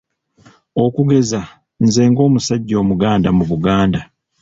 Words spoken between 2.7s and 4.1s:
Omuganda mu Buganda.